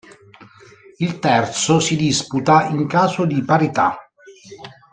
[0.97, 4.09] Il terzo si disputa in caso di parità.